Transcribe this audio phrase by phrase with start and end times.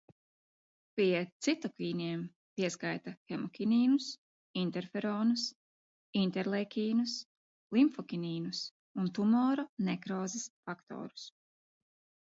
[0.99, 2.21] Pie citokīniem
[2.59, 4.07] pieskaita hemokinīnus,
[4.63, 5.45] interferonus,
[6.23, 7.15] interleikīnus,
[7.79, 8.63] limfokinīnus
[9.03, 11.29] un tumora nekrozes faktorus.